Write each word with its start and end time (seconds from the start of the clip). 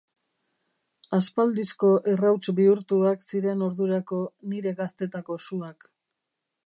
Aspaldisko 1.17 1.91
errauts 2.13 2.55
bihurtuak 2.61 3.27
ziren 3.27 3.61
ordurako 3.67 4.23
nire 4.55 4.75
gaztetako 4.81 5.39
suak. 5.49 5.91